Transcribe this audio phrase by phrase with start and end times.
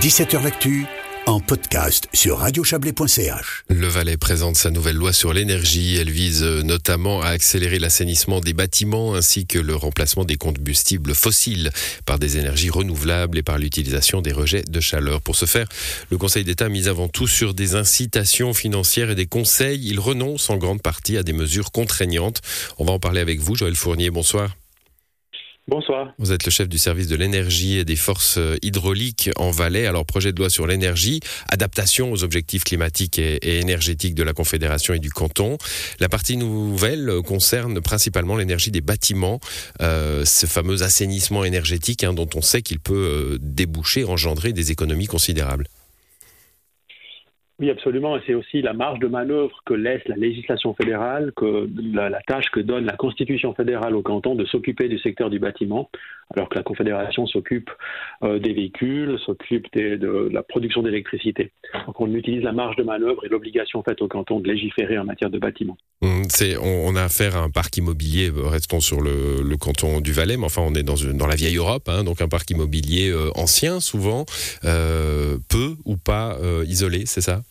[0.00, 0.86] 17h L'actu
[1.26, 3.64] en podcast sur radiochablais.ch.
[3.68, 5.96] Le Valais présente sa nouvelle loi sur l'énergie.
[5.96, 11.14] Elle vise euh, notamment à accélérer l'assainissement des bâtiments ainsi que le remplacement des combustibles
[11.14, 11.70] fossiles
[12.06, 15.20] par des énergies renouvelables et par l'utilisation des rejets de chaleur.
[15.20, 15.68] Pour ce faire,
[16.10, 19.86] le Conseil d'État mise avant tout sur des incitations financières et des conseils.
[19.86, 22.40] Il renonce en grande partie à des mesures contraignantes.
[22.78, 24.08] On va en parler avec vous, Joël Fournier.
[24.08, 24.56] Bonsoir.
[25.70, 26.12] Bonsoir.
[26.18, 29.86] Vous êtes le chef du service de l'énergie et des forces euh, hydrauliques en Valais.
[29.86, 34.94] Alors, projet de loi sur l'énergie, adaptation aux objectifs climatiques et, énergétiques de la Confédération
[34.94, 35.58] et du canton.
[36.00, 39.38] La partie nouvelle concerne principalement l'énergie des bâtiments,
[39.80, 44.72] euh, ce fameux assainissement énergétique hein, dont on sait qu'il peut euh, déboucher, engendrer des
[44.72, 45.68] économies considérables.
[47.60, 48.16] Oui, absolument.
[48.16, 52.46] Et c'est aussi la marge de manœuvre que laisse la législation fédérale, que la, tâche
[52.52, 55.90] que donne la Constitution fédérale au canton de s'occuper du secteur du bâtiment,
[56.34, 57.68] alors que la Confédération s'occupe
[58.22, 61.52] euh, des véhicules, s'occupe de, la production d'électricité.
[61.86, 65.04] Donc on utilise la marge de manœuvre et l'obligation faite au canton de légiférer en
[65.04, 65.76] matière de bâtiment.
[66.00, 66.22] Hum,
[66.62, 70.46] on, a affaire à un parc immobilier, euh, restons sur le, canton du Valais, mais
[70.46, 73.80] enfin on est dans, dans la vieille Europe, hein, donc un parc immobilier euh, ancien
[73.80, 74.24] souvent,
[74.62, 77.42] peu ou pas isolé, c'est ça?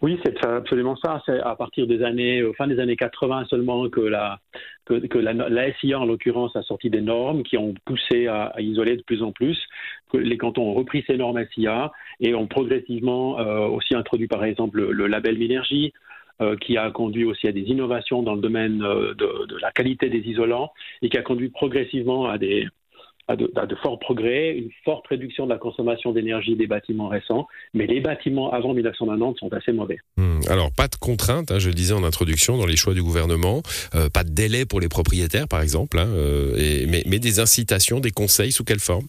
[0.00, 1.20] Oui, c'est absolument ça.
[1.26, 4.38] C'est à partir des années, euh, fin des années 80 seulement que la,
[4.84, 9.02] que, la, SIA, en l'occurrence, a sorti des normes qui ont poussé à, isoler de
[9.02, 9.58] plus en plus.
[10.14, 14.80] Les cantons ont repris ces normes SIA et ont progressivement euh, aussi introduit, par exemple,
[14.80, 15.92] le, label Minergie,
[16.40, 20.08] euh, qui a conduit aussi à des innovations dans le domaine de, de, la qualité
[20.08, 22.68] des isolants et qui a conduit progressivement à des,
[23.28, 27.86] à de, forts progrès, une forte réduction de la consommation d'énergie des bâtiments récents, mais
[27.86, 29.98] les bâtiments avant 1990 sont assez mauvais.
[30.16, 30.40] Hmm.
[30.48, 33.62] alors, pas de contraintes, hein, je le disais en introduction, dans les choix du gouvernement,
[33.94, 37.38] euh, pas de délai pour les propriétaires, par exemple, hein, euh, et, mais, mais des
[37.38, 39.06] incitations, des conseils, sous quelle forme?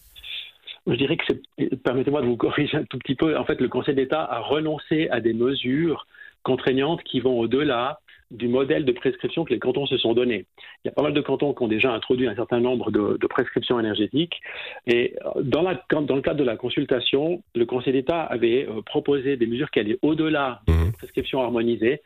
[0.86, 3.68] Je dirais que c'est, permettez-moi de vous corriger un tout petit peu, en fait, le
[3.68, 6.06] Conseil d'État a renoncé à des mesures
[6.42, 10.46] contraignantes qui vont au-delà du modèle de prescription que les cantons se sont donnés.
[10.84, 13.26] Il y a pas mal de cantons qui ont déjà introduit un certain nombre de,
[13.26, 14.40] prescriptions énergétiques.
[14.86, 18.82] Et euh, dans, la, dans, le cadre de la consultation, le Conseil d'État avait euh,
[18.82, 20.92] proposé des mesures qui allaient au-delà des mmh.
[20.92, 22.00] prescriptions harmonisées,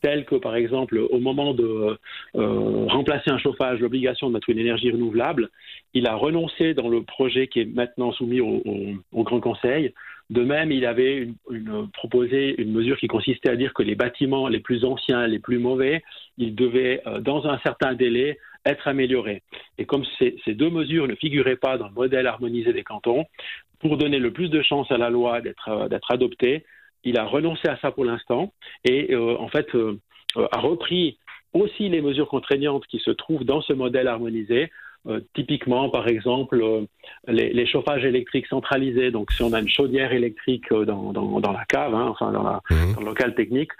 [0.00, 1.98] telles que par exemple au moment de
[2.34, 5.50] euh, remplacer un chauffage, l'obligation de mettre une énergie renouvelable,
[5.92, 8.62] il a renoncé dans le projet qui est maintenant soumis au,
[9.12, 9.92] au Grand Conseil
[10.30, 11.28] de même, il avait
[11.92, 15.58] proposé une mesure qui consistait à dire que les bâtiments les plus anciens, les plus
[15.58, 16.04] mauvais,
[16.38, 19.42] ils devaient, euh, dans un certain délai, être améliorés.
[19.76, 23.24] Et comme ces, deux mesures ne figuraient pas dans le modèle harmonisé des cantons,
[23.80, 26.64] pour donner le plus de chance à la loi d'être euh, adoptée,
[27.02, 28.52] il a renoncé à ça pour l'instant
[28.84, 29.68] et euh, en fait
[30.36, 31.18] a repris
[31.54, 34.70] aussi les mesures contraignantes qui se trouvent dans ce modèle harmonisé
[35.06, 36.84] euh, typiquement, par exemple, euh,
[37.26, 39.10] les, chauffages électriques centralisés.
[39.10, 42.42] Donc, si on a une chaudière électrique euh, dans, dans, la cave, hein, enfin dans,
[42.42, 42.94] la, mmh.
[42.94, 43.72] dans, le local technique,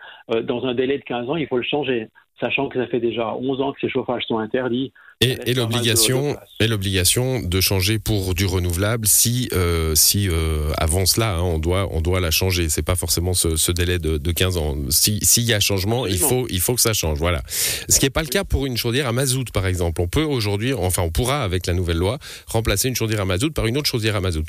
[0.44, 2.08] dans un délai de 15 ans, il faut le changer
[2.40, 4.92] sachant que ça fait déjà 11 ans que ces chauffages sont interdits.
[5.20, 11.36] Et, l'obligation, et l'obligation de changer pour du renouvelable si, euh, si euh, avant cela,
[11.36, 12.70] hein, on doit, on doit la changer.
[12.70, 14.76] C'est pas forcément ce, délai de, 15 ans.
[14.88, 17.18] S'il y a changement, il faut, il faut que ça change.
[17.18, 17.42] Voilà.
[17.46, 20.00] Ce qui n'est pas le cas pour une chaudière à mazout, par exemple.
[20.00, 23.52] On peut aujourd'hui, enfin, on pourra avec la nouvelle loi remplacer une chaudière à mazout
[23.52, 24.46] par une autre chaudière à mazout.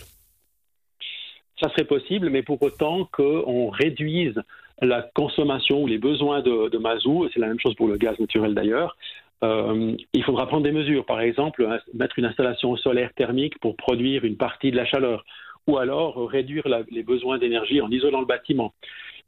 [1.61, 4.35] Ça serait possible, mais pour autant qu'on réduise
[4.81, 8.19] la consommation ou les besoins de, de mazout, c'est la même chose pour le gaz
[8.19, 8.97] naturel d'ailleurs,
[9.43, 11.05] euh, il faudra prendre des mesures.
[11.05, 15.25] Par exemple, mettre une installation solaire thermique pour produire une partie de la chaleur,
[15.67, 18.73] ou alors réduire les besoins d'énergie en isolant le bâtiment.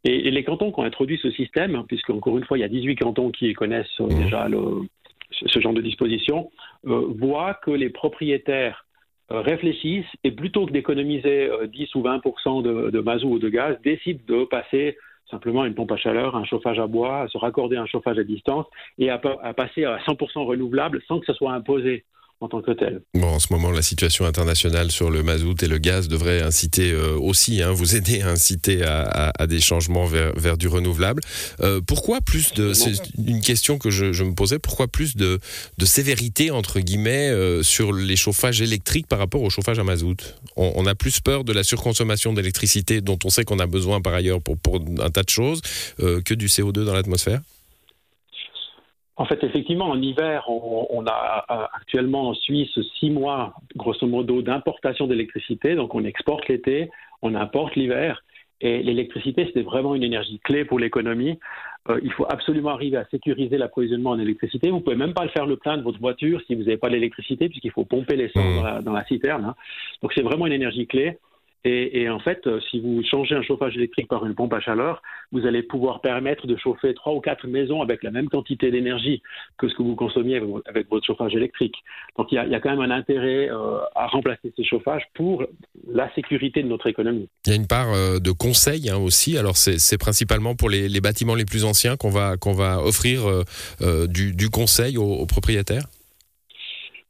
[0.04, 2.70] Et, les cantons qui ont introduit ce système, puisque encore une fois, il y a
[2.70, 4.24] 18 cantons qui connaissent euh, mmh.
[4.24, 4.48] déjà
[5.32, 6.52] ce genre de disposition,
[6.86, 8.86] euh, voient que les propriétaires
[9.30, 12.18] réfléchissent et plutôt que d'économiser 10 ou 20
[12.62, 14.98] de, de mazout ou de gaz, décident de passer
[15.34, 18.20] simplement une pompe à chaleur, un chauffage à bois, à se raccorder à un chauffage
[18.20, 18.66] à distance
[19.00, 22.06] et à, à passer à 100% renouvelable sans que ce soit imposé
[22.44, 23.02] en tant que tel.
[23.14, 26.92] Bon, en ce moment, la situation internationale sur le mazout et le gaz devrait inciter
[26.92, 31.22] euh, aussi, hein, vous aider à inciter à, des changements vers, du renouvelable.
[31.62, 35.40] Euh, pourquoi plus de, c'est une question que je, me posais, pourquoi plus de,
[35.78, 40.36] de sévérité, entre guillemets, euh, sur les chauffages électriques par rapport au chauffage à mazout?
[40.58, 44.14] On, a plus peur de la surconsommation d'électricité dont on sait qu'on a besoin par
[44.14, 45.62] ailleurs pour, pour un tas de choses
[45.98, 47.42] que du CO2 dans l'atmosphère?
[49.16, 54.42] En fait, effectivement, en hiver, on, a euh, actuellement en Suisse six mois, grosso modo,
[54.42, 55.76] d'importation d'électricité.
[55.76, 56.90] Donc, on exporte l'été,
[57.22, 58.24] on importe l'hiver.
[58.60, 61.38] Et l'électricité, c'était vraiment une énergie clé pour l'économie.
[61.90, 64.72] Euh, il faut absolument arriver à sécuriser l'approvisionnement en électricité.
[64.72, 66.90] Vous pouvez même pas le faire le plein de votre voiture si vous n'avez pas
[66.90, 68.84] l'électricité, puisqu'il faut pomper l'essence mmh.
[68.84, 69.46] dans, la, citerne.
[69.46, 69.56] Hein.
[70.02, 71.20] Donc, c'est vraiment une énergie clé.
[71.66, 75.02] Et, en fait, euh, si vous changez un chauffage électrique par une pompe à chaleur,
[75.32, 79.22] vous allez pouvoir permettre de chauffer trois ou quatre maisons avec la même quantité d'énergie
[79.58, 81.76] que ce que vous consommiez avec, votre chauffage électrique.
[82.18, 85.46] Donc il y, a, quand même un intérêt euh, à remplacer ces chauffages pour
[85.90, 87.30] la sécurité de notre économie.
[87.46, 89.38] Il y a une part euh, de conseil hein, aussi.
[89.38, 93.22] Alors c'est principalement pour les, bâtiments les plus anciens qu'on va, qu'on va offrir
[93.80, 95.86] du, conseil aux propriétaires?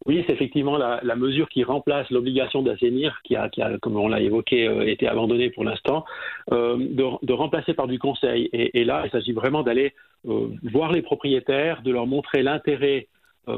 [0.06, 3.50] Oui, c'est effectivement la, mesure qui remplace l'obligation d'assainir, qui a,
[3.82, 6.04] comme on l'a évoqué, euh, été abandonnée pour l'instant,
[6.52, 8.50] euh, de, remplacer par du conseil.
[8.52, 9.94] Et, là, il s'agit vraiment d'aller
[10.28, 13.08] euh, voir les propriétaires, de leur montrer l'intérêt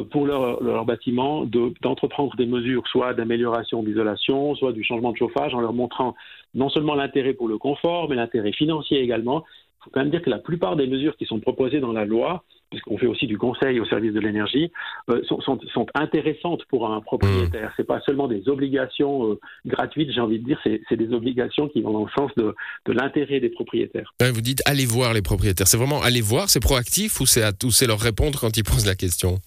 [0.10, 5.54] pour leur, leur bâtiment, d'entreprendre des mesures soit d'amélioration d'isolation, soit du changement de chauffage,
[5.54, 6.16] en leur montrant
[6.56, 9.44] non seulement l'intérêt pour le confort, mais l'intérêt financier également.
[9.46, 12.04] Il faut quand même dire que la plupart des mesures qui sont proposées dans la
[12.04, 14.72] loi puisqu'on fait aussi du conseil au service de l'énergie,
[15.10, 17.70] euh, sont, sont, intéressantes pour un propriétaire.
[17.72, 21.68] Ce C'est pas seulement des obligations euh, gratuites, j'ai envie de dire, c'est des obligations
[21.68, 24.14] qui vont dans le sens de, de l'intérêt des propriétaires.
[24.20, 25.68] Vous dites allez voir les propriétaires.
[25.68, 29.40] C'est vraiment aller voir, c'est proactif ou c'est leur répondre quand ils posent la question?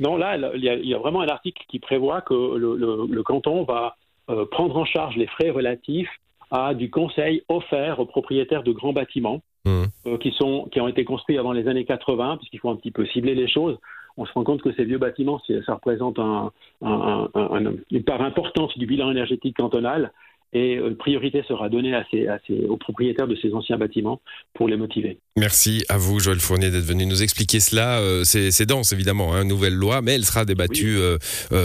[0.00, 3.96] Non, là, il y, a, vraiment un article qui prévoit que le, canton va
[4.30, 6.08] euh, prendre en charge les frais relatifs
[6.50, 9.42] à du conseil offert aux propriétaires de grands bâtiments.
[9.66, 9.82] Mmh.
[10.06, 12.90] Euh, qui, sont, qui ont été construits avant les années 80, puisqu'il faut un petit
[12.90, 13.76] peu cibler les choses.
[14.16, 16.50] On se rend compte que ces vieux bâtiments, ça représente un,
[16.82, 20.12] une part importante du bilan énergétique cantonal.
[20.52, 22.26] Et une euh, priorité sera donnée à ces,
[22.68, 24.20] aux propriétaires de ces anciens bâtiments
[24.52, 25.18] pour les motiver.
[25.36, 28.00] Merci à vous, Joël Fournier, d'être venu nous expliquer cela.
[28.00, 30.96] Euh, c'est dense, évidemment, une hein, nouvelle loi, mais elle sera débattue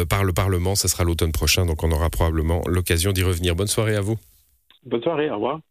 [0.07, 0.75] par le Parlement.
[0.75, 3.55] Ce sera l'automne prochain, donc on aura probablement l'occasion d'y revenir.
[3.55, 4.17] Bonne soirée à vous.
[4.85, 5.61] Bonne soirée, au revoir.